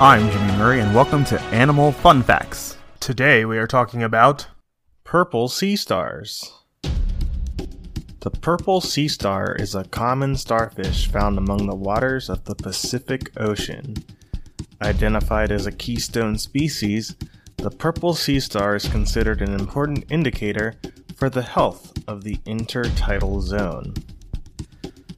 I'm 0.00 0.28
Jimmy 0.28 0.58
Murray, 0.58 0.80
and 0.80 0.92
welcome 0.92 1.24
to 1.26 1.40
Animal 1.40 1.92
Fun 1.92 2.24
Facts. 2.24 2.76
Today 2.98 3.44
we 3.44 3.58
are 3.58 3.68
talking 3.68 4.02
about 4.02 4.48
Purple 5.04 5.46
sea 5.48 5.76
stars. 5.76 6.52
The 6.82 8.30
purple 8.30 8.80
sea 8.80 9.06
star 9.06 9.54
is 9.54 9.76
a 9.76 9.84
common 9.84 10.34
starfish 10.34 11.06
found 11.06 11.38
among 11.38 11.68
the 11.68 11.76
waters 11.76 12.28
of 12.28 12.44
the 12.44 12.56
Pacific 12.56 13.30
Ocean. 13.36 13.94
Identified 14.82 15.52
as 15.52 15.64
a 15.64 15.72
keystone 15.72 16.38
species, 16.38 17.14
the 17.58 17.70
purple 17.70 18.14
sea 18.14 18.40
star 18.40 18.74
is 18.74 18.88
considered 18.88 19.42
an 19.42 19.54
important 19.54 20.06
indicator 20.10 20.74
for 21.14 21.30
the 21.30 21.42
health 21.42 21.92
of 22.08 22.24
the 22.24 22.38
intertidal 22.38 23.40
zone. 23.40 23.94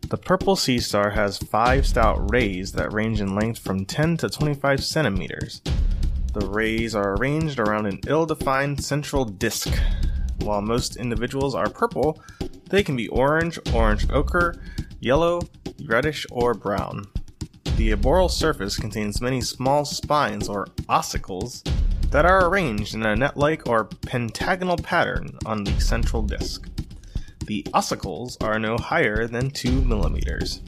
The 0.09 0.17
purple 0.17 0.55
sea 0.55 0.79
star 0.79 1.11
has 1.11 1.37
five 1.37 1.85
stout 1.85 2.31
rays 2.31 2.71
that 2.73 2.93
range 2.93 3.21
in 3.21 3.35
length 3.35 3.59
from 3.59 3.85
10 3.85 4.19
to 4.19 4.29
25 4.29 4.85
centimeters. 4.85 5.61
The 6.33 6.47
rays 6.47 6.95
are 6.95 7.15
arranged 7.15 7.59
around 7.59 7.87
an 7.87 7.99
ill 8.07 8.25
defined 8.25 8.85
central 8.85 9.25
disc. 9.25 9.69
While 10.43 10.63
most 10.63 10.95
individuals 10.95 11.57
are 11.57 11.69
purple, 11.69 12.23
they 12.71 12.85
can 12.85 12.95
be 12.95 13.09
orange, 13.09 13.59
orange 13.75 14.09
ochre, 14.11 14.55
yellow, 15.01 15.41
reddish, 15.87 16.25
or 16.31 16.55
brown. 16.55 17.07
The 17.77 17.91
aboral 17.91 18.29
surface 18.29 18.77
contains 18.77 19.21
many 19.21 19.41
small 19.41 19.85
spines 19.85 20.49
or 20.49 20.67
ossicles 20.89 21.69
that 22.13 22.25
are 22.25 22.49
arranged 22.49 22.95
in 22.95 23.05
a 23.05 23.17
net 23.17 23.37
like 23.37 23.69
or 23.69 23.87
pentagonal 23.87 24.77
pattern 24.77 25.37
on 25.45 25.65
the 25.65 25.81
central 25.81 26.23
disc. 26.23 26.69
The 27.47 27.63
ossicles 27.73 28.37
are 28.43 28.59
no 28.59 28.77
higher 28.77 29.29
than 29.29 29.51
2 29.51 29.83
millimeters. 29.83 30.63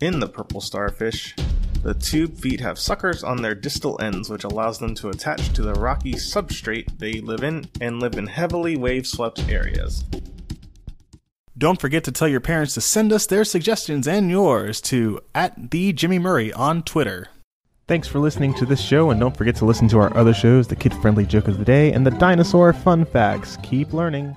In 0.00 0.20
the 0.20 0.28
purple 0.28 0.60
starfish, 0.60 1.34
the 1.82 1.94
tube 1.94 2.38
feet 2.38 2.60
have 2.60 2.78
suckers 2.78 3.24
on 3.24 3.42
their 3.42 3.56
distal 3.56 4.00
ends, 4.00 4.30
which 4.30 4.44
allows 4.44 4.78
them 4.78 4.94
to 4.96 5.08
attach 5.08 5.52
to 5.54 5.62
the 5.62 5.74
rocky 5.74 6.12
substrate 6.12 6.98
they 6.98 7.14
live 7.14 7.42
in 7.42 7.68
and 7.80 7.98
live 7.98 8.14
in 8.14 8.28
heavily 8.28 8.76
wave 8.76 9.08
swept 9.08 9.48
areas. 9.48 10.04
Don't 11.56 11.80
forget 11.80 12.04
to 12.04 12.12
tell 12.12 12.28
your 12.28 12.40
parents 12.40 12.74
to 12.74 12.80
send 12.80 13.12
us 13.12 13.26
their 13.26 13.44
suggestions 13.44 14.06
and 14.06 14.30
yours 14.30 14.80
to 14.82 15.20
at 15.34 15.72
the 15.72 15.92
Jimmy 15.92 16.20
Murray 16.20 16.52
on 16.52 16.84
Twitter. 16.84 17.26
Thanks 17.88 18.06
for 18.06 18.20
listening 18.20 18.54
to 18.54 18.66
this 18.66 18.80
show, 18.80 19.10
and 19.10 19.18
don't 19.18 19.36
forget 19.36 19.56
to 19.56 19.64
listen 19.64 19.88
to 19.88 19.98
our 19.98 20.16
other 20.16 20.34
shows 20.34 20.68
the 20.68 20.76
Kid 20.76 20.94
Friendly 20.94 21.26
Joke 21.26 21.48
of 21.48 21.58
the 21.58 21.64
Day 21.64 21.92
and 21.92 22.06
the 22.06 22.12
Dinosaur 22.12 22.72
Fun 22.72 23.04
Facts. 23.04 23.56
Keep 23.64 23.92
learning. 23.92 24.36